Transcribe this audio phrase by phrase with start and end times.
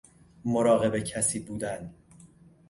[0.45, 1.93] مراقب کسی بودن